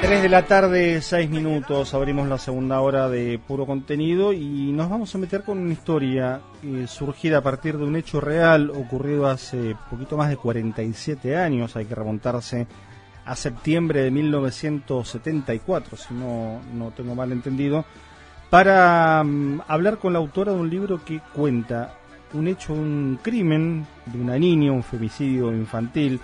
[0.00, 4.88] 3 de la tarde, 6 minutos, abrimos la segunda hora de puro contenido y nos
[4.88, 9.26] vamos a meter con una historia eh, surgida a partir de un hecho real ocurrido
[9.26, 12.68] hace poquito más de 47 años, hay que remontarse
[13.24, 17.84] a septiembre de 1974, si no, no tengo mal entendido,
[18.50, 21.94] para mm, hablar con la autora de un libro que cuenta
[22.34, 26.20] un hecho, un crimen de una niña, un femicidio infantil.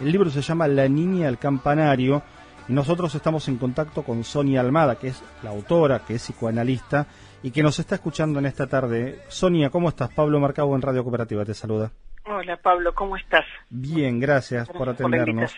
[0.00, 2.22] El libro se llama La niña al campanario
[2.68, 7.06] nosotros estamos en contacto con Sonia Almada, que es la autora, que es psicoanalista
[7.42, 9.20] y que nos está escuchando en esta tarde.
[9.28, 10.10] Sonia, ¿cómo estás?
[10.12, 11.92] Pablo Marcabo en Radio Cooperativa te saluda.
[12.24, 13.44] Hola Pablo, ¿cómo estás?
[13.70, 15.54] Bien, gracias, por atendernos.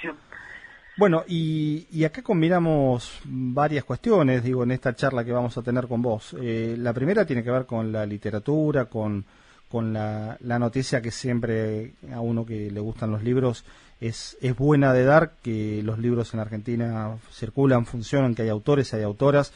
[0.99, 5.89] bueno, y, y, acá combinamos varias cuestiones, digo, en esta charla que vamos a tener
[5.89, 6.37] con vos.
[6.39, 9.25] Eh, la primera tiene que ver con la literatura, con,
[9.69, 13.65] con la, la noticia que siempre a uno que le gustan los libros
[14.01, 18.95] es, es buena de dar, que los libros en Argentina circulan, funcionan, que hay autores,
[18.95, 19.53] hay autoras.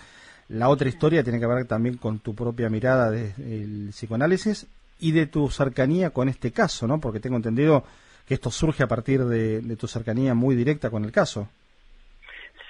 [0.48, 4.66] La otra historia tiene que ver también con tu propia mirada del psicoanálisis
[4.98, 7.00] y de tu cercanía con este caso, ¿no?
[7.00, 7.84] Porque tengo entendido
[8.26, 11.48] que esto surge a partir de, tu cercanía muy directa con el caso.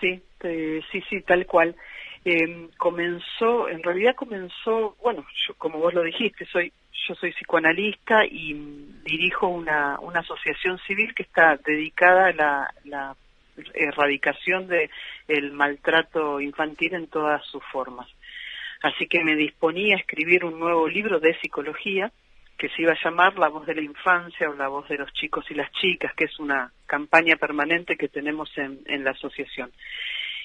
[0.01, 1.75] Sí, sí, sí, tal cual.
[2.25, 6.73] Eh, comenzó, en realidad comenzó, bueno, yo, como vos lo dijiste, soy
[7.07, 8.55] yo soy psicoanalista y
[9.05, 12.33] dirijo una, una asociación civil que está dedicada a
[12.85, 13.17] la,
[13.75, 14.89] erradicación del
[15.29, 18.09] el maltrato infantil en todas sus formas.
[18.83, 22.11] Así que me disponía a escribir un nuevo libro de psicología
[22.57, 25.13] que se iba a llamar La voz de la infancia o La voz de los
[25.13, 29.71] chicos y las chicas, que es una campaña permanente que tenemos en, en la asociación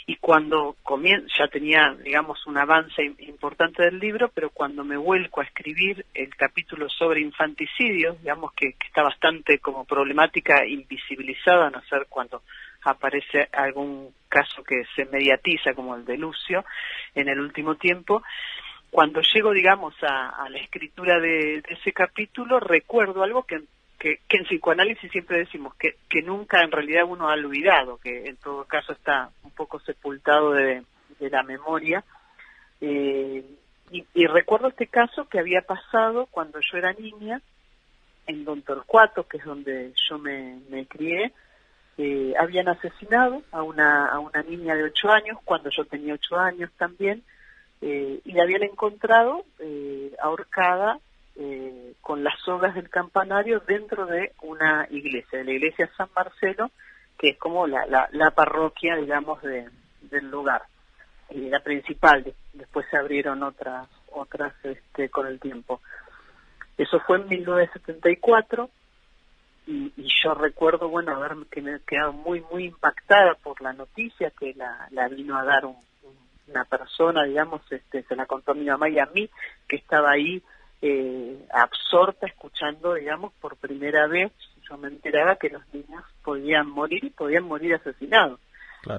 [0.09, 5.41] y cuando comienzo, ya tenía, digamos, un avance importante del libro, pero cuando me vuelco
[5.41, 11.81] a escribir el capítulo sobre infanticidio, digamos que, está bastante como problemática invisibilizada, a no
[11.89, 12.41] ser cuando
[12.83, 16.63] aparece algún caso que se mediatiza como el de Lucio
[17.13, 18.23] en el último tiempo,
[18.89, 23.61] cuando llego, digamos, a, la escritura de, ese capítulo, recuerdo algo que
[23.97, 28.37] que, en psicoanálisis siempre decimos que, que nunca en realidad uno ha olvidado, que en
[28.37, 30.83] todo caso está un poco sepultado de,
[31.19, 32.03] la memoria.
[32.79, 33.43] Eh,
[33.89, 37.41] y, recuerdo este caso que había pasado cuando yo era niña
[38.27, 41.31] en Don Torcuato, que es donde yo me, crié,
[41.97, 46.37] eh, habían asesinado a una, a una niña de ocho años, cuando yo tenía ocho
[46.37, 47.23] años también,
[47.81, 49.45] eh, y la habían encontrado
[50.19, 50.99] ahorcada
[51.39, 56.71] eh, con las sogas del campanario dentro de una iglesia, de la iglesia San Marcelo,
[57.17, 59.69] que es como la, la, parroquia, digamos, de,
[60.01, 60.63] del lugar,
[61.29, 62.33] y la principal.
[62.53, 65.81] Después se abrieron otras, otras este, con el tiempo.
[66.77, 68.69] Eso fue en 1974
[69.67, 74.31] y, y yo recuerdo, bueno, haberme que me quedado muy, muy impactada por la noticia
[74.31, 78.65] que la, la vino a dar una persona, digamos, este, se la contó a mi
[78.65, 79.29] mamá y a mí,
[79.67, 80.41] que estaba ahí
[80.81, 84.31] eh, absorta escuchando, digamos, por primera vez,
[84.69, 88.39] yo me enteraba que los niños podían morir y podían morir asesinados.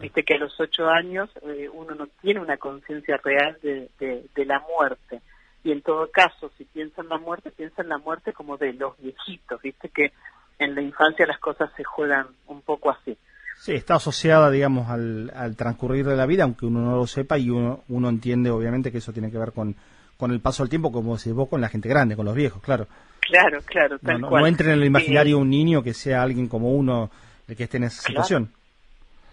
[0.00, 4.44] Viste que a los ocho años eh, uno no tiene una conciencia real de, de,
[4.44, 5.22] la muerte.
[5.64, 8.74] Y en todo caso, si piensa en la muerte, piensa en la muerte como de
[8.74, 9.62] los viejitos.
[9.62, 10.12] Viste que
[10.58, 13.16] en la infancia las cosas se juegan un poco así.
[13.56, 17.38] Sí, está asociada, digamos, al, al transcurrir de la vida, aunque uno no lo sepa
[17.38, 19.74] y uno, uno entiende, obviamente, que eso tiene que ver con,
[20.18, 22.60] con el paso del tiempo, como decís vos, con la gente grande, con los viejos,
[22.60, 22.88] claro.
[23.20, 24.42] Claro, claro, tal no, cual.
[24.42, 27.10] No entre en el imaginario un niño que sea alguien como uno
[27.46, 28.52] el que esté en esa situación.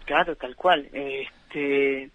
[0.04, 0.88] Claro, tal cual.
[0.92, 2.08] Este,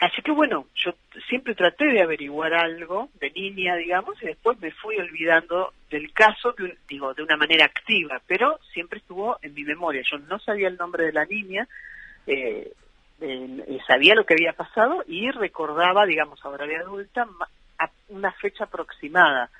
[0.00, 0.92] así que bueno, yo
[1.28, 6.54] siempre traté de averiguar algo de niña, digamos, y después me fui olvidando del caso,
[6.86, 10.02] digo, de una manera activa, pero siempre estuvo en mi memoria.
[10.10, 11.66] Yo no sabía el nombre de la niña,
[12.26, 12.70] eh,
[13.22, 17.26] eh, sabía lo que había pasado y recordaba, digamos, ahora de adulta,
[17.78, 19.50] a una fecha aproximada.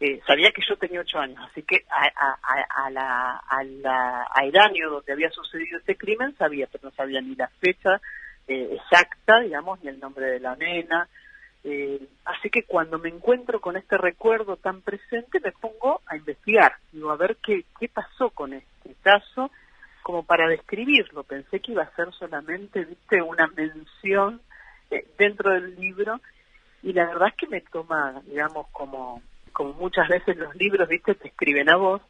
[0.00, 4.58] Eh, sabía que yo tenía ocho años, así que a, a, a, la, a el
[4.58, 8.00] año donde había sucedido este crimen sabía, pero no sabía ni la fecha
[8.48, 11.08] eh, exacta, digamos, ni el nombre de la nena.
[11.62, 16.74] Eh, así que cuando me encuentro con este recuerdo tan presente, me pongo a investigar,
[16.92, 19.50] digo, a ver qué, qué pasó con este caso,
[20.02, 21.22] como para describirlo.
[21.22, 24.42] Pensé que iba a ser solamente, viste, una mención
[25.16, 26.20] dentro del libro
[26.84, 29.22] y la verdad es que me toma, digamos, como,
[29.52, 32.02] como muchas veces los libros, viste, te escriben a vos.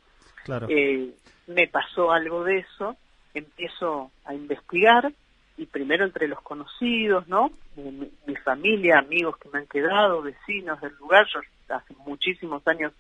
[0.43, 0.67] Claro.
[0.69, 1.15] Eh,
[1.47, 2.97] me pasó algo de eso,
[3.35, 5.13] empiezo a investigar
[5.57, 7.53] y primero entre los conocidos, ¿no?
[7.77, 12.93] Mi, mi, familia, amigos que me han quedado, vecinos del lugar, yo hace muchísimos años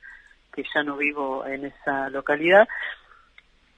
[0.52, 2.68] que ya no vivo en esa localidad,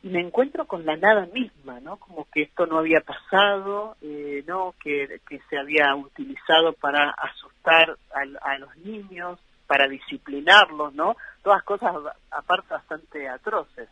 [0.07, 1.97] y me encuentro con la nada misma, ¿no?
[1.97, 4.73] Como que esto no había pasado, eh, ¿no?
[4.81, 11.17] Que, que, se había utilizado para asustar a, los niños, para disciplinarlos, ¿no?
[11.43, 11.93] Todas cosas
[12.31, 13.89] aparte bastante atroces.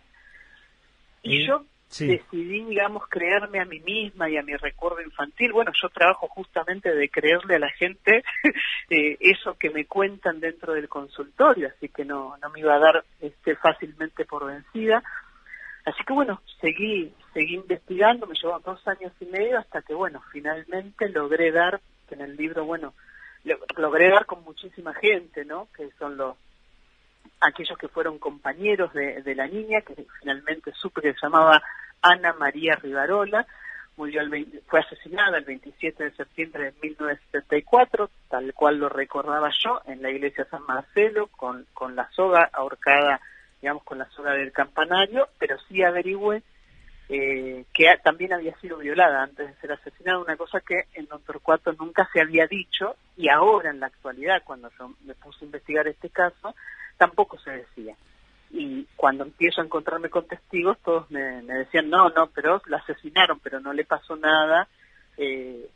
[1.25, 1.65] Y yo
[1.99, 5.53] decidí, digamos, creerme a mí misma y a mi recuerdo infantil.
[5.53, 8.23] Bueno, yo trabajo justamente de creerle a la gente
[8.89, 12.79] eh, eso que me cuentan dentro del consultorio, así que no, no me iba a
[12.79, 15.03] dar este, fácilmente por vencida.
[15.85, 20.23] Así que bueno, seguí, seguí investigando, me llevó dos años y medio hasta que bueno,
[20.33, 22.95] finalmente logré dar, en el libro, bueno,
[23.77, 25.69] logré dar con muchísima gente, ¿no?
[25.77, 26.37] Que son los
[27.41, 31.63] aquellos que fueron compañeros de, de la niña, que finalmente supe que se llamaba
[32.01, 33.47] Ana María Rivarola,
[33.97, 39.81] murió el fue asesinada el 27 de septiembre de 1974, tal cual lo recordaba yo,
[39.87, 43.21] en la iglesia San Marcelo, con, con la soga ahorcada
[43.65, 46.43] digamos, con la zona del campanario, pero sí averigüé
[47.09, 51.23] eh, que también había sido violada antes de ser asesinada, una cosa que en Don
[51.23, 55.47] Torcuato nunca se había dicho y ahora en la actualidad, cuando yo me puse a
[55.47, 56.55] investigar este caso,
[56.99, 57.97] tampoco se decía.
[58.51, 62.77] Y cuando empiezo a encontrarme con testigos, todos me, me decían, no, no, pero la
[62.77, 64.69] asesinaron, pero no le pasó nada.
[65.17, 65.71] Eh,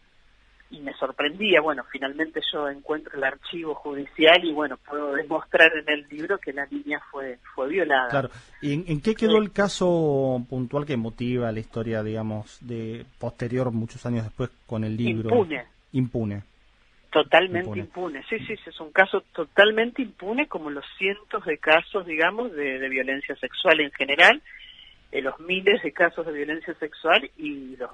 [0.70, 5.88] y me sorprendía, bueno, finalmente yo encuentro el archivo judicial y bueno, puedo demostrar en
[5.88, 8.09] el libro que la niña fue fue violada.
[8.09, 8.31] Claro,
[8.61, 14.05] ¿y en, qué quedó el caso puntual que motiva la historia, digamos, de posterior, muchos
[14.05, 15.31] años después, con el libro?
[15.31, 15.65] Impune.
[15.93, 16.43] Impune.
[17.11, 18.23] Totalmente impune.
[18.29, 22.88] Sí, sí, es un caso totalmente impune como los cientos de casos, digamos, de, de
[22.91, 24.43] violencia sexual en general
[25.10, 27.90] de los miles de casos de violencia sexual y los,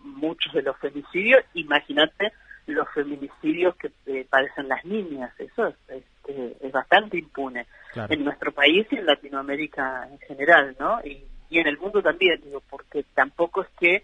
[0.00, 2.32] muchos de los femicidios, imagínate
[2.66, 7.66] los feminicidios que eh, padecen las niñas, eso es, este, es bastante impune
[8.08, 11.00] en nuestro país y en Latinoamérica en general, ¿no?
[11.04, 14.02] Y, y en el mundo también, digo, porque tampoco es que,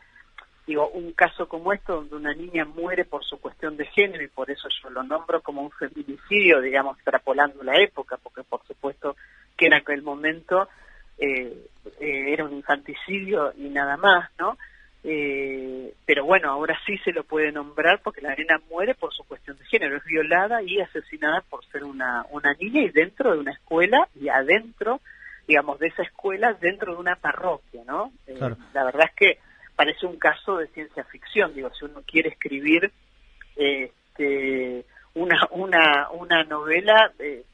[0.67, 4.29] digo, un caso como esto donde una niña muere por su cuestión de género y
[4.29, 9.17] por eso yo lo nombro como un feminicidio, digamos, extrapolando la época, porque por supuesto
[9.57, 10.69] que en aquel momento
[11.19, 11.67] eh,
[12.01, 14.57] eh, era un infanticidio y nada más, ¿no?
[15.09, 19.23] Eh, pero bueno, ahora sí se lo puede nombrar porque la nena muere por su
[19.23, 23.39] cuestión de género, es violada y asesinada por ser una, una niña y dentro de
[23.39, 25.01] una escuela y adentro,
[25.47, 28.11] digamos, de esa escuela, dentro de una parroquia, ¿no?
[28.27, 28.37] Eh,
[28.75, 29.39] la verdad es que
[29.77, 32.91] parece un caso de ciencia ficción, digo, si uno quiere escribir
[33.55, 34.85] este,
[35.15, 37.45] una, una, una novela, eh,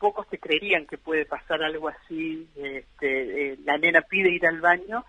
[0.00, 2.48] pocos te creerían que puede pasar algo así.
[2.56, 5.04] Este, eh, la nena pide ir al baño,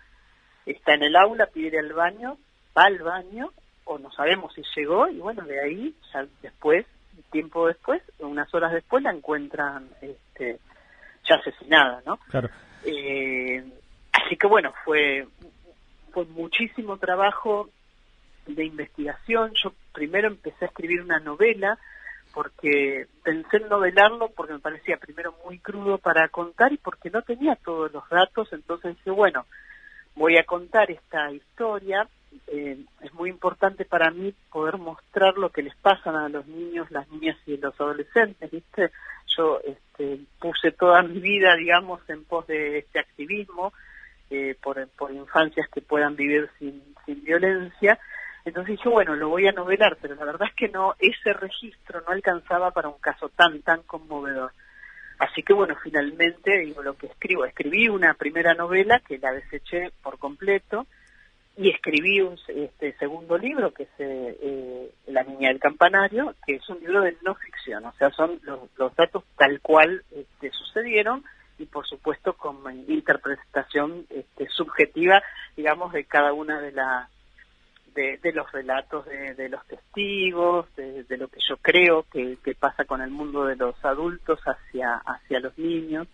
[0.66, 2.38] está en el aula, pide ir al baño,
[2.76, 3.50] va al baño,
[3.84, 6.86] o no sabemos si llegó, y bueno, de ahí, ya después,
[7.30, 10.58] tiempo después, unas horas después, la encuentran este,
[11.28, 12.18] ya asesinada, ¿no?
[12.28, 12.50] Claro.
[12.84, 13.64] Eh,
[14.12, 15.26] así que bueno, fue,
[16.12, 17.70] fue muchísimo trabajo
[18.46, 19.52] de investigación.
[19.62, 21.78] Yo primero empecé a escribir una novela
[22.32, 27.22] porque pensé en novelarlo porque me parecía primero muy crudo para contar y porque no
[27.22, 29.46] tenía todos los datos, entonces dije, bueno,
[30.14, 32.06] voy a contar esta historia,
[32.48, 36.90] eh, es muy importante para mí poder mostrar lo que les pasa a los niños,
[36.90, 38.90] las niñas y los adolescentes, ¿viste?
[39.36, 43.72] Yo este, puse toda mi vida, digamos, en pos de este activismo,
[44.30, 47.98] eh, por, por infancias que puedan vivir sin, sin violencia,
[48.44, 52.00] entonces dije, bueno, lo voy a novelar, pero la verdad es que no, ese registro
[52.00, 54.52] no alcanzaba para un caso tan, tan conmovedor.
[55.18, 57.44] Así que bueno, finalmente digo lo que escribo.
[57.44, 60.86] Escribí una primera novela que la deseché por completo
[61.56, 66.68] y escribí un este, segundo libro que es eh, La Niña del Campanario, que es
[66.68, 71.22] un libro de no ficción, o sea, son los, datos tal cual este, sucedieron
[71.58, 72.56] y por supuesto con
[72.88, 75.22] interpretación este, subjetiva,
[75.56, 77.11] digamos, de cada una de las
[77.94, 83.10] de, los relatos de, los testigos, de, lo que yo creo que, pasa con el
[83.10, 86.08] mundo de los adultos hacia, hacia los niños.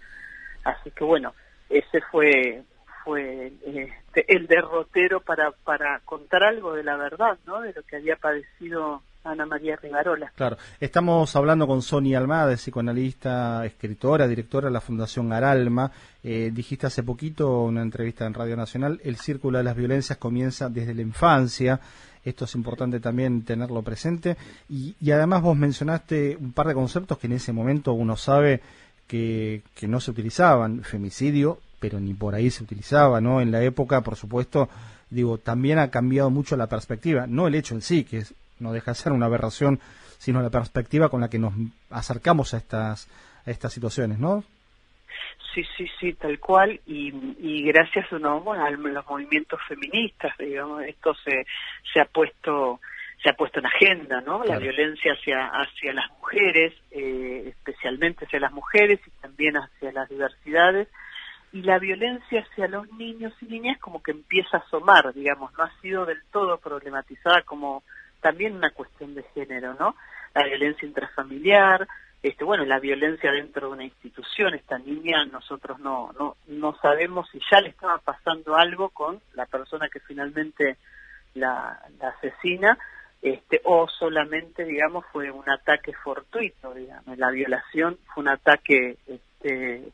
[0.64, 1.34] Así que bueno,
[1.68, 2.62] ese fue
[3.04, 7.60] fue este, el derrotero para, para contar algo de la verdad, ¿no?
[7.62, 10.32] De lo que había padecido Ana María Rivarola.
[10.34, 15.92] Claro, estamos hablando con Sonia Almada, psicoanalista, escritora, directora de la Fundación Aralma.
[16.24, 20.68] Eh, dijiste hace poquito, una entrevista en Radio Nacional, el círculo de las violencias comienza
[20.68, 21.80] desde la infancia.
[22.24, 24.36] Esto es importante también tenerlo presente.
[24.68, 28.60] Y, además vos mencionaste un par de conceptos que en ese momento uno sabe
[29.06, 30.82] que, que no se utilizaban.
[30.82, 33.40] Femicidio, pero ni por ahí se utilizaba, ¿no?
[33.40, 34.68] En la época, por supuesto,
[35.10, 38.72] digo, también ha cambiado mucho la perspectiva, no el hecho en sí, que es no
[38.72, 39.80] deja de ser una aberración,
[40.18, 41.54] sino la perspectiva con la que nos
[41.90, 43.08] acercamos a estas,
[43.46, 44.44] a estas situaciones, ¿no?
[45.54, 48.40] sí, sí, sí, tal cual, y, y gracias ¿no?
[48.40, 51.46] bueno, a los movimientos feministas, digamos, esto se,
[51.92, 52.80] se ha puesto
[53.20, 54.44] se ha puesto en agenda, ¿no?
[54.44, 60.08] La violencia hacia hacia las mujeres, eh, especialmente hacia las mujeres y también hacia las
[60.08, 60.86] diversidades,
[61.52, 65.64] y la violencia hacia los niños y niñas como que empieza a asomar, digamos, no
[65.64, 67.82] ha sido del todo problematizada como
[68.20, 69.94] también una cuestión de género, ¿no?
[70.34, 71.86] La violencia intrafamiliar,
[72.22, 77.28] este, bueno, la violencia dentro de una institución, esta niña nosotros no, no, no sabemos
[77.30, 80.78] si ya le estaba pasando algo con la persona que finalmente
[81.34, 82.76] la, asesina,
[83.22, 89.92] este, o solamente, digamos, fue un ataque fortuito, digamos, la violación fue un ataque este,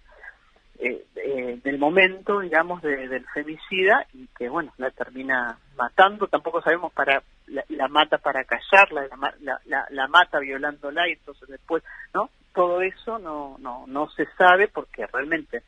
[0.79, 6.27] eh, eh, del momento, digamos, del femicida y que, bueno, la termina matando.
[6.27, 9.07] Tampoco sabemos para la, mata para callarla,
[9.41, 11.83] la, la, la, mata violándola y entonces después,
[12.13, 12.31] ¿no?
[12.55, 15.63] Todo eso no, no, no se sabe porque realmente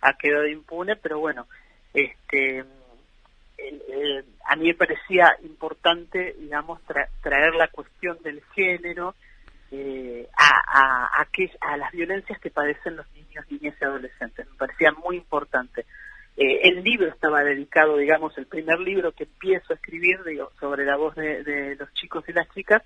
[0.00, 1.46] ha quedado impune, pero bueno,
[1.92, 2.64] este,
[4.44, 6.80] a mí me parecía importante, digamos,
[7.22, 9.14] traer la cuestión del género
[9.70, 11.26] eh, a, a,
[11.60, 14.48] a, las violencias que padecen los niños, niñas y adolescentes.
[14.48, 15.84] Me parecía muy importante.
[16.40, 20.84] Eh, el libro estaba dedicado, digamos, el primer libro que empiezo a escribir digo, sobre
[20.84, 22.80] la voz de, los chicos y las chicas,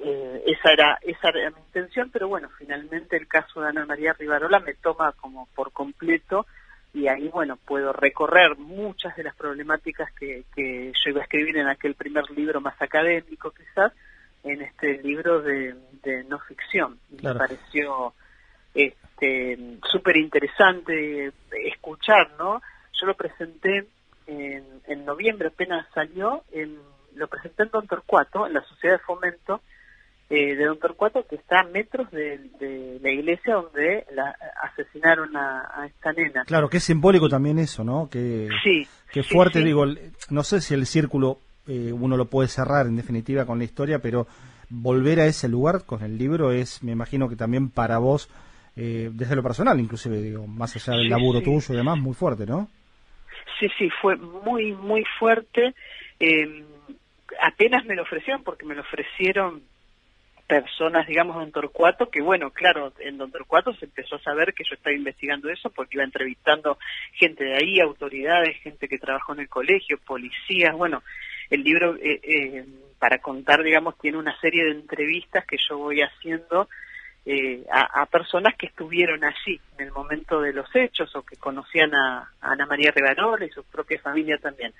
[0.00, 4.12] eh, esa era esa era mi intención, pero bueno, finalmente el caso de Ana María
[4.12, 6.46] Rivarola me toma como por completo
[6.92, 11.58] y ahí, bueno, puedo recorrer muchas de las problemáticas que, que yo iba a escribir
[11.58, 13.92] en aquel primer libro más académico quizás,
[14.42, 15.76] en este libro de,
[16.28, 16.98] no ficción.
[17.22, 18.14] Me pareció
[18.74, 19.07] este
[19.90, 21.32] súper interesante
[21.64, 22.60] escuchar, ¿no?
[23.00, 23.86] Yo lo presenté
[24.26, 26.78] en, en noviembre, apenas salió, en,
[27.14, 29.60] lo presenté en Don Torcuato, en la Sociedad de Fomento,
[30.30, 35.86] eh, de Don Torcuato, que está a metros de, la iglesia donde la, asesinaron a,
[35.86, 36.44] esta nena.
[36.44, 38.08] Claro, que es simbólico también eso, ¿no?
[38.10, 38.86] Que, sí.
[39.10, 39.86] Que fuerte, digo,
[40.28, 44.00] no sé si el círculo eh, uno lo puede cerrar en definitiva con la historia,
[44.00, 44.26] pero
[44.68, 48.28] volver a ese lugar con el libro es, me imagino que también para vos,
[48.78, 52.46] eh, desde lo personal inclusive, digo, más allá del laburo tuyo y demás, muy fuerte,
[52.46, 52.68] ¿no?
[53.58, 55.74] Sí, sí, fue muy, muy fuerte.
[57.42, 59.62] apenas me lo ofrecieron, porque me lo ofrecieron
[60.48, 64.54] personas, digamos, de Don Torcuato, que bueno, claro, en Don Torcuato se empezó a saber
[64.54, 66.78] que yo estaba investigando eso porque iba entrevistando
[67.12, 71.02] gente de ahí, autoridades, gente que trabajó en el colegio, policías, bueno,
[71.50, 72.64] el libro, eh, eh,
[72.98, 76.68] para contar, digamos, tiene una serie de entrevistas que yo voy haciendo
[77.26, 81.94] eh, a, personas que estuvieron allí en el momento de los hechos o que conocían
[81.94, 84.72] a, Ana María Rivarola y su propia familia también.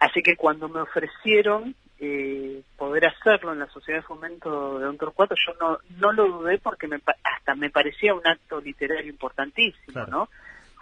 [0.00, 4.98] así que cuando me ofrecieron eh, poder hacerlo en la Sociedad de Fomento de Don
[4.98, 10.04] Torcuato, yo no, no lo dudé porque me, hasta me parecía un acto literario importantísimo,
[10.06, 10.28] ¿no?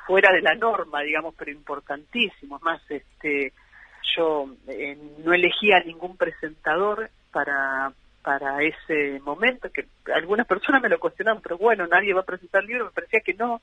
[0.07, 2.59] Fuera de la norma, digamos, pero importantísimo.
[2.63, 3.53] Más, este,
[4.17, 11.01] yo eh, no elegía ningún presentador para para ese momento, que algunas personas me lo
[11.01, 13.61] cuestionaban, pero bueno, nadie va a presentar el libro, me parecía que no,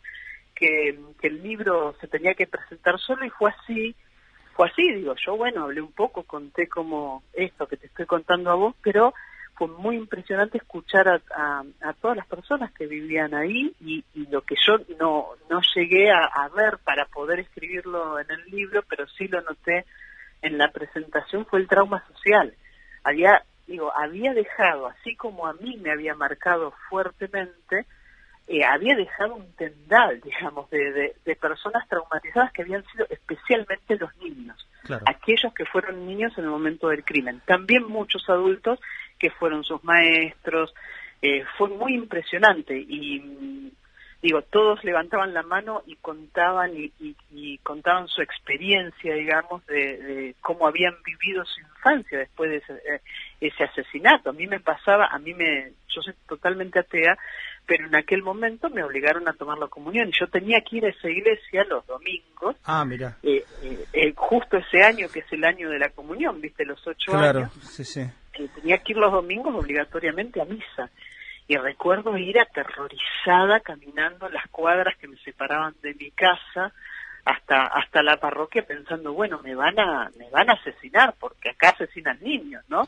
[0.56, 3.96] que, el libro se tenía que presentar solo y fue así,
[4.56, 8.52] fue así, digo, yo bueno, hablé un poco, conté como esto que te estoy contando
[8.52, 9.14] a vos, pero
[9.56, 14.56] fue muy impresionante escuchar a, a, todas las personas que vivían ahí y, lo que
[14.66, 19.42] yo no, no llegué a, ver para poder escribirlo en el libro, pero sí lo
[19.42, 19.86] noté
[20.42, 22.54] en la presentación, fue el trauma social.
[23.04, 27.86] Había, digo, había dejado, así como a mí me había marcado fuertemente,
[28.48, 34.16] eh, había dejado un tendal, digamos, de, de, personas traumatizadas que habían sido especialmente los
[34.18, 34.58] niños,
[35.06, 37.42] aquellos que fueron niños en el momento del crimen.
[37.46, 38.80] También muchos adultos
[39.20, 40.74] que fueron sus maestros.
[41.22, 43.74] Eh, fue muy impresionante y
[44.22, 50.96] digo, todos levantaban la mano y contaban y, contaban su experiencia, digamos, de, cómo habían
[51.04, 53.02] vivido su infancia después de ese, eh,
[53.42, 54.30] ese, asesinato.
[54.30, 57.18] A mí me pasaba, a mí me, yo soy totalmente atea,
[57.66, 60.86] pero en aquel momento me obligaron a tomar la comunión y yo tenía que ir
[60.86, 62.56] a esa iglesia los domingos.
[62.64, 63.18] Ah, mira.
[63.24, 63.44] Eh,
[63.94, 67.40] eh, justo ese año que es el año de la comunión, viste, los ocho claro,
[67.40, 67.54] años.
[67.62, 68.02] sí, sí.
[68.56, 70.90] tenía que ir los domingos obligatoriamente a misa
[71.48, 76.74] y recuerdo ir aterrorizada caminando las cuadras que me separaban de mi casa
[77.26, 81.70] hasta hasta la parroquia pensando bueno me van a me van a asesinar porque acá
[81.70, 82.86] asesinan niños no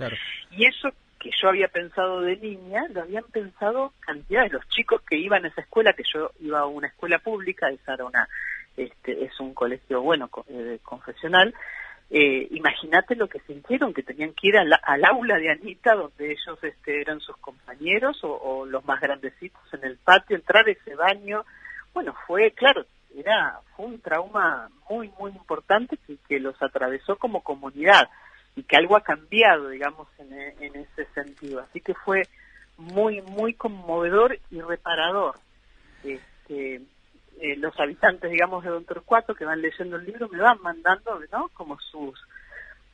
[0.52, 0.90] y eso
[1.20, 5.46] que yo había pensado de niña lo habían pensado cantidad de los chicos que iban
[5.46, 8.28] a esa escuela que yo iba a una escuela pública esa era una
[8.78, 11.54] este es un colegio bueno eh, confesional
[12.10, 16.58] eh, imagínate lo que sintieron, que tenían que ir al, aula de Anita, donde ellos
[16.64, 21.46] este, eran sus compañeros o, los más grandecitos en el patio, entrar a ese baño
[21.94, 22.86] bueno, fue, claro,
[23.16, 28.10] era fue un trauma muy, muy importante que, que los atravesó como comunidad
[28.56, 31.60] y que algo ha cambiado, digamos, en, en ese sentido.
[31.62, 32.24] Así que fue
[32.78, 35.36] muy, muy conmovedor y reparador.
[36.04, 36.82] Este,
[37.42, 41.20] eh, los habitantes, digamos, de Don Torcuato que van leyendo el libro me van mandando,
[41.32, 41.50] ¿no?
[41.54, 42.20] Como sus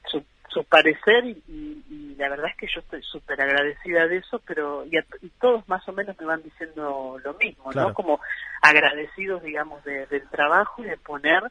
[0.07, 4.85] su, su parecer y, la verdad es que yo estoy súper agradecida de eso, pero
[4.85, 7.93] y, todos más o menos me van diciendo lo mismo, ¿no?
[7.93, 8.21] Como
[8.61, 11.43] agradecidos, digamos, del trabajo y de poner,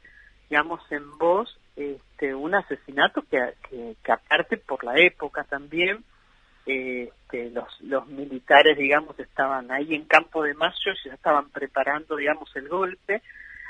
[0.49, 3.55] digamos, en voz este, un asesinato que,
[4.03, 6.03] que, aparte por la época también,
[6.67, 12.55] este, los, los militares, digamos, estaban ahí en Campo de Mayo, ya estaban preparando, digamos,
[12.57, 13.23] el golpe,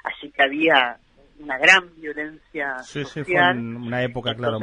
[0.05, 0.99] así que había
[1.39, 3.25] una gran violencia sí, social.
[3.25, 4.59] Sí, fue una época, claro.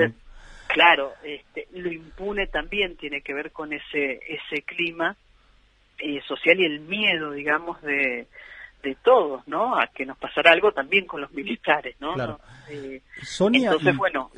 [0.68, 5.18] Claro, este, lo impune también tiene que ver con ese ese clima
[6.00, 8.28] eh, social y el miedo, digamos, de,
[8.82, 9.78] de todos, ¿no?
[9.78, 12.14] A que nos pasara algo también con los militares, ¿no?
[12.14, 12.40] Claro.
[12.70, 14.32] Eh, Sonia, entonces, bueno,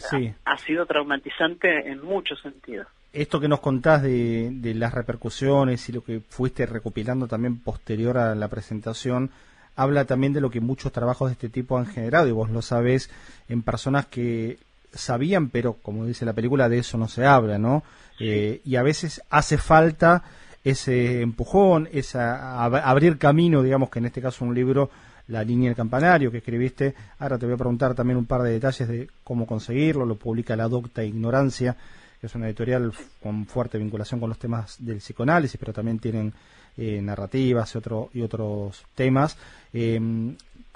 [0.45, 2.87] ha, sido traumatizante en muchos sentidos.
[3.13, 8.17] Esto que nos contás de, de las repercusiones y lo que fuiste recopilando también posterior
[8.17, 9.29] a la presentación,
[9.75, 12.61] habla también de lo que muchos trabajos de este tipo han generado, y vos lo
[12.61, 13.09] sabés,
[13.49, 14.57] en personas que
[14.93, 17.83] sabían, pero como dice la película, de eso no se habla, ¿no?
[18.19, 20.23] Eh, y a veces hace falta
[20.63, 24.89] ese empujón, esa abrir camino, digamos que en este caso un libro,
[25.27, 26.95] La línea del campanario que escribiste.
[27.19, 30.05] Ahora te voy a preguntar también un par de detalles de cómo conseguirlo.
[30.05, 31.77] Lo publica La Docta Ignorancia,
[32.23, 36.31] que es una editorial con fuerte vinculación con los temas del psicoanálisis, pero también tienen
[36.77, 39.37] eh, narrativas y, otro, y otros temas.
[39.73, 39.99] Eh,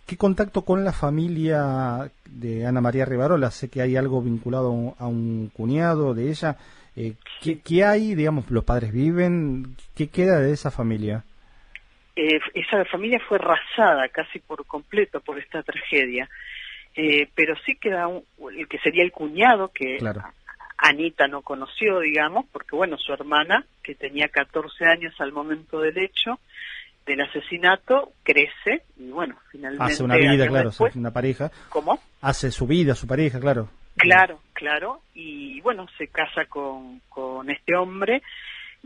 [0.06, 3.50] ¿Qué contacto con la familia de Ana María Rivarola?
[3.50, 6.58] Sé que hay algo vinculado a un, cuñado de ella.
[6.98, 9.78] Eh, ¿qué, hay, digamos, los padres viven?
[9.96, 11.24] ¿Qué queda de esa familia?
[12.18, 16.28] Eh, esa familia fue rasada casi por completo por esta tragedia.
[16.94, 18.10] Eh, pero sí queda
[18.52, 19.98] el que sería el cuñado que
[20.88, 25.98] Anita no conoció, digamos, porque bueno, su hermana, que tenía 14 años al momento del
[25.98, 26.40] hecho,
[27.06, 29.94] del asesinato crece y bueno, finalmente...
[29.94, 31.52] Hace una vida, claro, una pareja.
[31.70, 32.00] ¿Cómo?
[32.22, 33.70] Hace su vida, su pareja, claro.
[33.96, 38.22] Claro, claro, y bueno, se casa con, con este hombre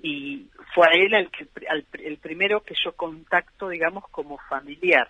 [0.02, 1.48] y fue a él el, que,
[2.04, 5.08] el primero que yo contacto, digamos, como familiar.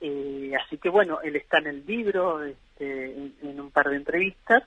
[0.00, 4.62] Eh, así que bueno, él está en el libro, este, en, un par de entrevistas,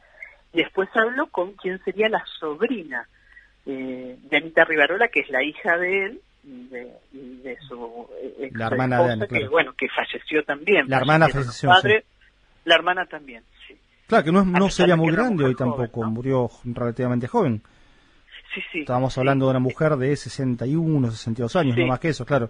[0.53, 3.07] después hablo con quien sería la sobrina
[3.65, 8.07] eh, de Anita Rivarola, que es la hija de él, de, de su
[8.39, 10.87] ex la hermana de Ana, que bueno que falleció también.
[10.87, 12.05] La hermana falleció padre,
[12.65, 13.75] la hermana también sí.
[14.07, 17.61] Claro que no, no sería muy grande hoy tampoco murió relativamente joven.
[18.53, 18.79] Sí sí.
[18.79, 22.49] Estábamos hablando de una mujer de 61 62 años no más que eso claro.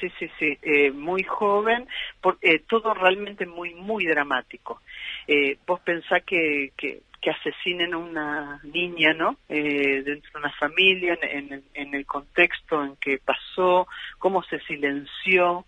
[0.00, 1.86] Sí sí sí eh, muy joven
[2.20, 4.82] por, eh, todo realmente muy muy dramático.
[5.26, 9.38] Eh, vos pensás que, que que asesinen a una niña, ¿no?
[9.48, 15.64] Eh, dentro de una familia, en, en, el contexto en que pasó, cómo se silenció,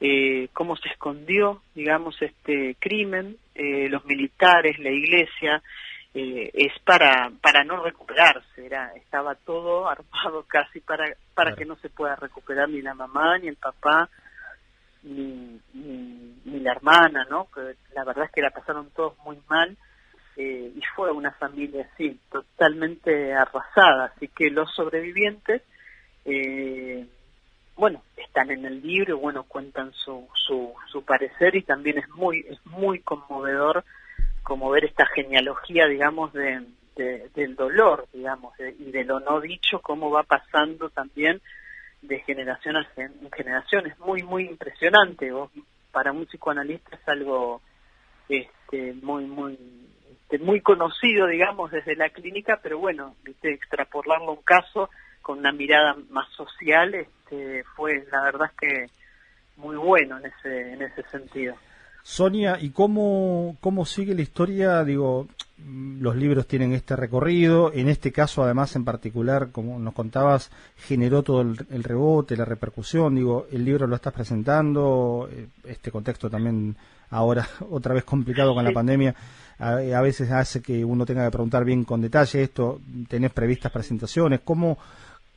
[0.00, 5.60] eh, cómo se escondió, digamos, este crimen, eh, los militares, la iglesia,
[6.14, 11.88] es para para no recuperarse, era estaba todo armado casi para para que no se
[11.88, 14.10] pueda recuperar ni la mamá ni el papá
[15.02, 17.48] ni, ni, ni la hermana, ¿no?
[17.50, 19.76] Que la verdad es que la pasaron todos muy mal
[20.36, 24.12] eh, y fue una familia así, totalmente arrasada.
[24.16, 25.62] Así que los sobrevivientes,
[26.24, 27.06] eh,
[27.76, 32.46] bueno, están en el libro, bueno, cuentan su, su, su parecer y también es muy,
[32.48, 33.84] es muy conmovedor
[34.42, 36.64] como ver esta genealogía, digamos, de,
[36.96, 41.40] del dolor, digamos, y de lo no dicho, cómo va pasando también
[42.02, 42.86] de generación a
[43.34, 43.86] generación.
[43.86, 45.32] Es muy, muy impresionante.
[45.92, 47.62] para un psicoanalista es algo
[48.28, 49.58] este, muy, muy
[50.32, 53.52] este, muy conocido, digamos, desde la clínica, pero bueno, ¿viste?
[53.52, 54.88] extrapolarlo un caso
[55.20, 58.86] con una mirada más social, este, fue la verdad que
[59.56, 61.54] muy bueno en ese, en ese sentido.
[62.02, 64.82] Sonia, ¿y cómo, cómo sigue la historia?
[64.84, 65.28] Digo,
[65.66, 71.22] los libros tienen este recorrido, en este caso además en particular, como nos contabas, generó
[71.22, 76.76] todo el, rebote, la repercusión, digo, el libro lo estás presentando, eh, este contexto también
[77.10, 79.14] ahora otra vez complicado con la pandemia,
[79.58, 84.40] a, veces hace que uno tenga que preguntar bien con detalle esto, tenés previstas presentaciones,
[84.44, 84.78] ¿cómo,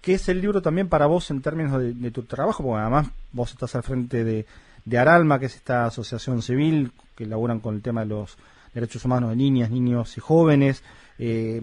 [0.01, 2.63] qué es el libro también para vos en términos de, tu trabajo?
[2.63, 4.47] Porque además vos estás al frente de,
[4.83, 8.37] de Aralma, que es esta asociación civil que laburan con el tema de los
[8.75, 10.83] derechos humanos de niñas, niños y jóvenes.
[11.17, 11.59] Eh,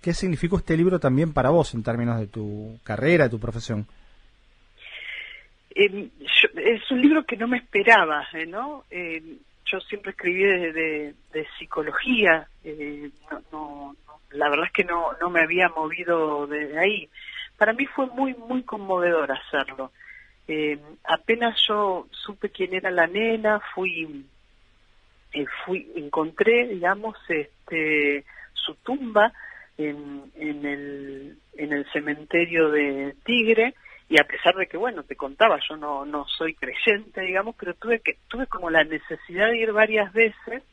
[0.00, 3.86] ¿Qué significó este libro también para vos en términos de tu carrera, de tu profesión?
[5.74, 6.08] Eh,
[6.56, 8.84] es un libro que no me esperaba, eh, ¿no?
[8.90, 9.22] Eh,
[9.66, 11.14] yo siempre escribí de,
[11.58, 12.48] psicología,
[13.52, 13.94] no,
[14.32, 17.08] la verdad es que no, no me había movido de ahí.
[17.56, 19.92] Para mí fue muy, muy conmovedor hacerlo.
[21.04, 24.24] apenas yo supe quién era la nena, fui,
[25.64, 29.32] fui, encontré, digamos, este, su tumba
[29.78, 33.74] en, en, el, en el cementerio de Tigre,
[34.08, 37.74] y a pesar de que bueno te contaba yo no no soy creyente digamos pero
[37.74, 40.64] tuve que tuve como la necesidad de ir varias veces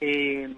[0.00, 0.48] eh,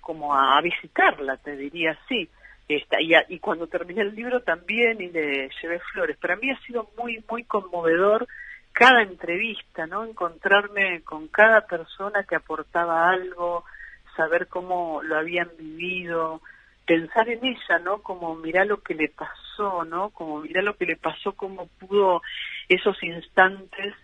[0.00, 2.28] como a, visitarla te diría así.
[2.68, 6.16] Esta, y, y cuando terminé el libro también y le llevé flores.
[6.18, 8.26] Para mí ha sido muy muy conmovedor
[8.72, 13.64] cada entrevista no encontrarme con cada persona que aportaba algo
[14.16, 16.40] saber cómo lo habían vivido
[16.86, 18.02] pensar en ella, ¿no?
[18.02, 20.10] Como mirá lo que le pasó, ¿no?
[20.10, 22.20] Como mirá lo que le pasó, cómo pudo
[22.68, 23.94] esos instantes,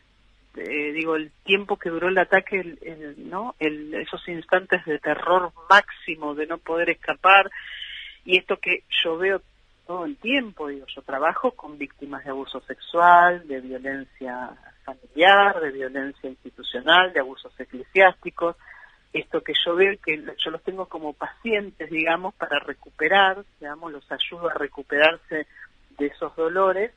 [0.57, 2.76] eh, digo, el tiempo que duró el ataque,
[3.18, 3.57] ¿no?
[3.59, 7.50] El, esos instantes de terror máximo, de no poder escapar,
[8.24, 9.42] y esto que yo veo
[9.87, 14.51] todo el tiempo, digo, yo trabajo con víctimas de abuso sexual, de violencia
[14.85, 18.57] familiar, de violencia institucional, de abusos eclesiásticos,
[19.12, 24.05] esto que yo veo que yo los tengo como pacientes, digamos, para recuperar, digamos, los
[24.12, 25.46] ayudo a recuperarse
[25.99, 26.92] de esos dolores.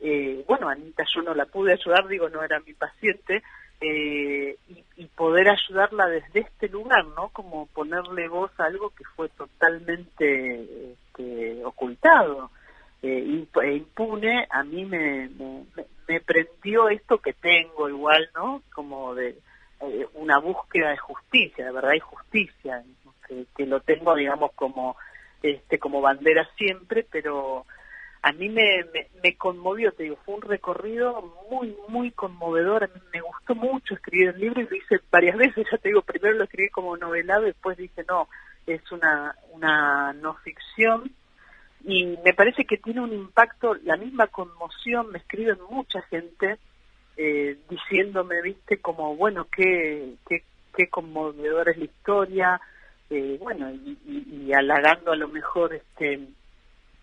[0.00, 3.42] Eh, bueno, Anita yo no la pude ayudar, digo, no era mi paciente,
[3.80, 4.56] eh,
[4.96, 7.30] y, poder ayudarla desde este lugar, ¿no?
[7.30, 12.50] Como ponerle voz a algo que fue totalmente este, ocultado
[13.02, 15.64] eh, e impune, a mí me, me,
[16.08, 18.62] me prendió esto que tengo igual, ¿no?
[18.74, 19.38] Como de
[19.80, 22.82] eh, una búsqueda de justicia, de verdad y justicia,
[23.56, 24.96] que, lo tengo, digamos, como
[25.42, 27.66] este como bandera siempre, pero
[28.26, 28.84] a mí me,
[29.22, 33.94] me, conmovió, te digo, fue un recorrido muy, muy conmovedor, a mí me gustó mucho
[33.94, 36.96] escribir el libro y lo hice varias veces, ya te digo, primero lo escribí como
[36.96, 38.28] novelado y después dije, no,
[38.66, 41.12] es una, una no ficción,
[41.84, 46.56] y me parece que tiene un impacto, la misma conmoción me escriben mucha gente,
[47.16, 50.42] eh, diciéndome, viste, como, bueno, qué, qué,
[50.76, 52.60] qué conmovedora es la historia,
[53.08, 56.26] eh, bueno, y, y, halagando a lo mejor este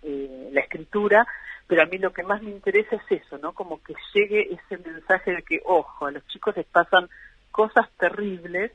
[0.03, 1.25] eh, la escritura,
[1.67, 3.53] pero a mí lo que más me interesa es eso, ¿no?
[3.53, 7.09] Como que llegue ese mensaje de que, ojo, a los chicos les pasan
[7.51, 8.71] cosas terribles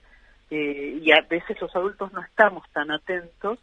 [0.50, 3.58] y a veces los adultos no estamos tan atentos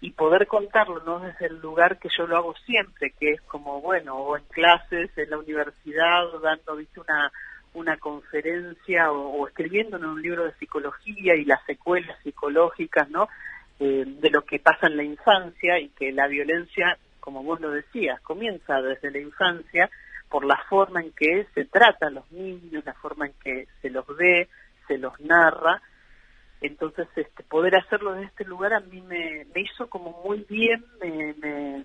[0.00, 3.80] y poder contarlo no desde el lugar que yo lo hago siempre que es como
[3.80, 7.30] bueno o en clases en la universidad o dando viste una
[7.72, 13.28] una conferencia o, escribiendo en un libro de psicología y las secuelas psicológicas no
[13.80, 17.70] eh, de lo que pasa en la infancia y que la violencia como vos lo
[17.70, 19.90] decías comienza desde la infancia
[20.28, 23.90] por la forma en que se trata a los niños la forma en que se
[23.90, 24.48] los ve
[24.86, 25.82] se los narra
[26.60, 30.84] entonces, este, poder hacerlo en este lugar a mí me, me hizo como muy bien,
[31.00, 31.84] me,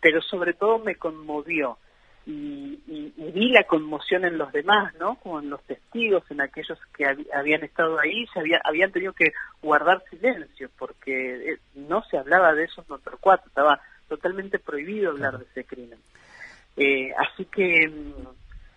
[0.00, 1.78] pero sobre todo me conmovió.
[2.26, 5.16] Y, vi la conmoción en los demás, ¿no?
[5.16, 9.32] Como en los testigos, en aquellos que habían estado ahí, se había, habían tenido que
[9.62, 15.10] guardar silencio, porque eh, no se hablaba de eso en otro cuatro, estaba totalmente prohibido
[15.10, 15.98] hablar de ese crimen.
[16.76, 18.28] Eh, así que mm,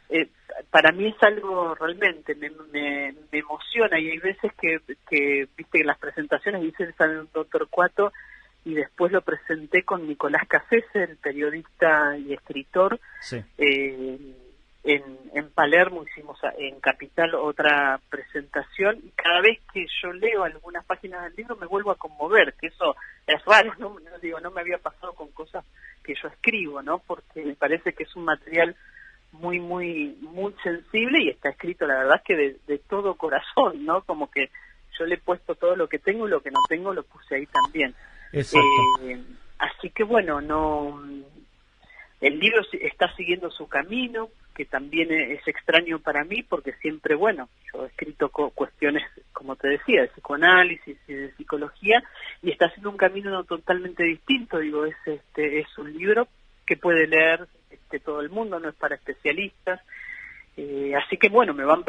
[0.10, 0.30] eh,
[0.70, 5.88] para mí es algo realmente, me, me, emociona y hay veces que, que viste, en
[5.88, 8.12] las presentaciones dicen un Doctor Cuato
[8.66, 13.00] y después lo presenté con Nicolás Cafese, el periodista y escritor,
[13.58, 14.18] eh,
[14.84, 20.86] en, en Palermo hicimos en Capital otra presentación y cada vez que yo leo algunas
[20.86, 22.96] páginas del libro me vuelvo a conmover, que eso
[23.28, 25.66] es raro, no, digo, no me había pasado con cosas
[26.04, 27.00] que yo escribo, ¿no?
[27.00, 28.76] Porque me parece que es un material
[29.32, 34.02] muy, muy, muy sensible y está escrito, la verdad, que de, todo corazón, ¿no?
[34.04, 34.50] Como que
[34.98, 37.36] yo le he puesto todo lo que tengo y lo que no tengo lo puse
[37.36, 37.94] ahí también.
[38.34, 39.24] Eh,
[39.58, 41.02] así que bueno, no.
[42.22, 47.48] El libro está siguiendo su camino, que también es extraño para mí, porque siempre, bueno,
[47.74, 52.04] yo he escrito cuestiones, como te decía, de psicoanálisis y de psicología,
[52.42, 54.60] y está haciendo un camino totalmente distinto.
[54.60, 56.28] Digo, es este es un libro
[56.66, 57.48] que puede leer
[57.90, 59.80] de todo el mundo, no es para especialistas.
[60.62, 61.86] Eh, así que bueno, me van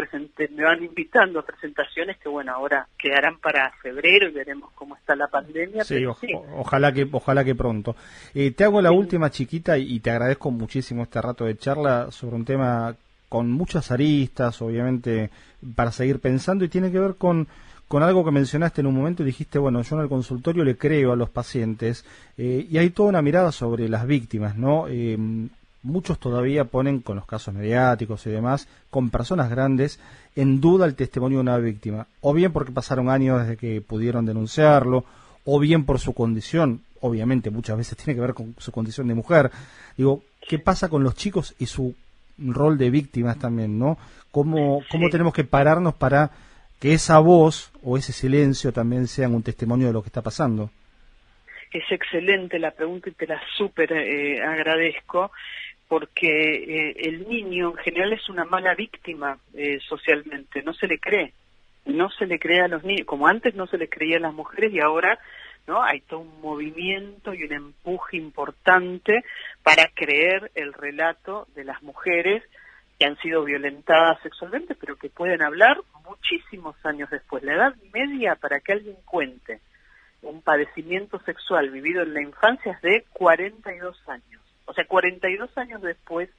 [0.55, 5.17] me van invitando a presentaciones que bueno, ahora quedarán para febrero y veremos cómo está
[5.17, 5.83] la pandemia.
[5.83, 7.97] Sí, ojalá que ojalá que pronto.
[8.33, 12.37] Eh, te hago la última chiquita y, te agradezco muchísimo este rato de charla sobre
[12.37, 12.95] un tema
[13.29, 15.31] con muchas aristas, obviamente,
[15.75, 17.49] para seguir pensando y tiene que ver con
[17.89, 20.77] con algo que mencionaste en un momento y dijiste, bueno, yo en el consultorio le
[20.77, 22.05] creo a los pacientes
[22.39, 24.87] eh, y hay toda una mirada sobre las víctimas, ¿no?
[25.83, 30.01] Muchos todavía ponen con los casos mediáticos y demás, con personas grandes,
[30.37, 34.27] en duda el testimonio de una víctima, o bien porque pasaron años desde que pudieron
[34.27, 35.05] denunciarlo,
[35.45, 39.14] o bien por su condición, obviamente muchas veces tiene que ver con su condición de
[39.14, 39.51] mujer.
[39.97, 41.95] Digo, ¿qué pasa con los chicos y su
[42.38, 43.99] rol de víctimas también, ¿no?
[44.31, 46.31] ¿Cómo, cómo tenemos que pararnos para
[46.79, 50.71] que esa voz o ese silencio también sean un testimonio de lo que está pasando?
[51.73, 55.31] Es excelente la pregunta y te la súper eh, agradezco
[55.90, 61.00] porque eh, el niño en general es una mala víctima eh, socialmente, no se le
[61.00, 61.33] cree,
[61.85, 64.33] no se le cree a los niños, como antes no se le creía a las
[64.33, 65.18] mujeres y ahora
[65.66, 69.24] no hay todo un movimiento y un empuje importante
[69.64, 72.44] para creer el relato de las mujeres
[72.96, 75.76] que han sido violentadas sexualmente, pero que pueden hablar
[76.09, 77.42] muchísimos años después.
[77.42, 79.59] La edad media para que alguien cuente
[80.22, 84.39] un padecimiento sexual vivido en la infancia es de 42 años.
[84.71, 86.31] O sea, 42 años después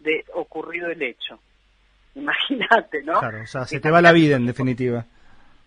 [0.00, 1.38] de ocurrido el hecho.
[2.14, 3.18] Imagínate, ¿no?
[3.18, 5.04] Claro, o sea, se te va la vida en definitiva.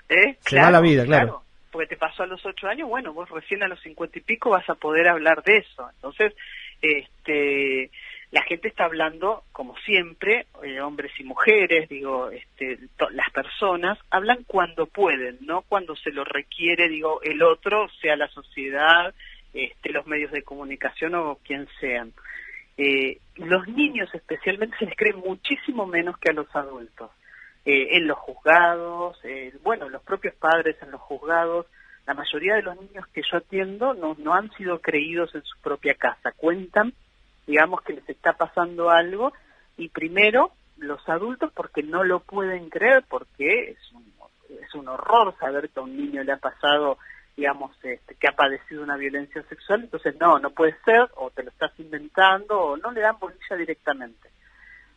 [0.09, 0.37] ¿Eh?
[0.39, 1.43] Se va la vida, claro.
[1.71, 4.49] Porque te pasó a los 8 años, bueno, vos recién a los 50 y pico
[4.49, 5.87] vas a poder hablar de eso.
[5.95, 6.33] Entonces,
[6.81, 7.91] este
[8.31, 12.77] la gente está hablando, como siempre, eh, hombres y mujeres, digo, este,
[13.11, 18.27] las personas, hablan cuando pueden, no cuando se lo requiere, digo, el otro, sea la
[18.27, 19.13] sociedad,
[19.53, 22.13] este, los medios de comunicación o quien sean.
[22.77, 27.11] Eh, los niños especialmente se les cree muchísimo menos que a los adultos.
[27.65, 29.19] Eh, en los juzgados,
[29.63, 31.65] bueno, los propios padres en los juzgados,
[32.05, 35.59] la mayoría de los niños que yo atiendo no, no han sido creídos en su
[35.59, 36.93] propia casa, cuentan
[37.47, 39.33] digamos que les está pasando algo
[39.77, 44.05] y primero los adultos porque no lo pueden creer porque es un,
[44.61, 46.97] es un horror saber que a un niño le ha pasado
[47.37, 51.43] digamos este, que ha padecido una violencia sexual entonces no no puede ser o te
[51.43, 54.29] lo estás inventando o no le dan bolilla directamente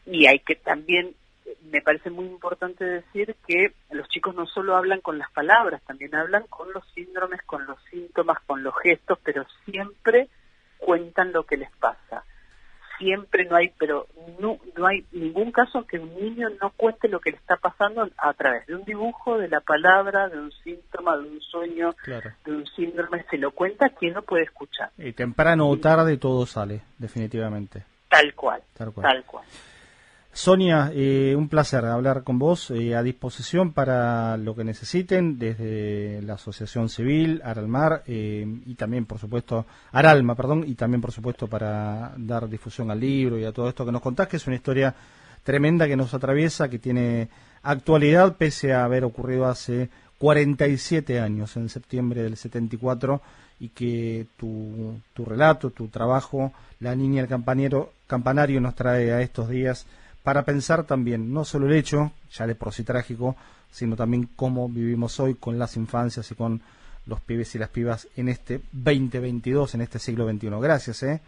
[0.05, 1.15] Y hay que también
[1.71, 6.15] me parece muy importante decir que los chicos no solo hablan con las palabras, también
[6.15, 10.29] hablan con los síndromes, con los síntomas, con los gestos, pero siempre
[10.79, 12.25] cuentan lo que les pasa.
[12.99, 14.07] Siempre no hay, pero
[14.39, 18.09] no, no hay ningún caso que un niño no cuente lo que le está pasando
[18.17, 21.95] a través de un dibujo, de la palabra, de un síntoma, de un sueño,
[22.45, 23.25] de un síndrome.
[23.31, 24.91] Se lo cuenta quien no puede escuchar.
[24.99, 27.85] Y temprano o tarde todo sale, definitivamente.
[28.09, 28.63] Tal cual.
[28.77, 29.07] Tal cual.
[29.07, 29.45] Tal cual.
[30.37, 36.21] Sonia, eh, un placer hablar con vos, eh, a disposición para lo que necesiten desde
[36.21, 41.47] la Asociación Civil, Aralmar eh, y también, por supuesto, Aralma, perdón, y también, por supuesto,
[41.47, 44.57] para dar difusión al libro y a todo esto que nos contás, que es una
[44.57, 44.95] historia
[45.43, 47.31] tremenda que nos atraviesa, que tiene
[47.63, 53.23] actualidad pese a haber ocurrido hace 47 años, en septiembre del 74,
[53.59, 59.49] y que tu, relato, tu trabajo, La niña el campanero, campanario nos trae a estos
[59.49, 59.87] días
[60.27, 63.37] para pensar también no solo el hecho, ya de por sí trágico,
[63.71, 66.63] sino también cómo vivimos hoy con las infancias y con
[67.07, 70.49] los pibes y las pibas en este 2022, en este siglo XXI.
[70.61, 71.21] Gracias, ¿eh?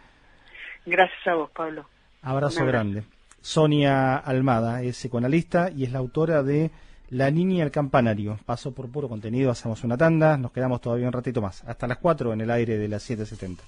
[0.85, 1.87] Gracias a vos, Pablo.
[2.23, 3.03] Abrazo grande.
[3.39, 6.69] Sonia Almada es psicoanalista y es la autora de
[7.09, 8.37] La niña y el campanario.
[8.45, 11.63] Paso por puro contenido, hacemos una tanda, nos quedamos todavía un ratito más.
[11.63, 13.59] Hasta las 4 en el aire de las 7.70.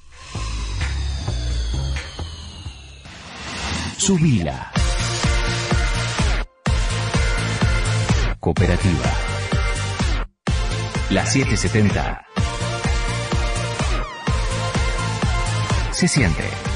[3.98, 4.81] Subila.
[8.42, 9.06] Cooperativa.
[11.12, 12.26] La 770
[15.92, 16.71] se siente.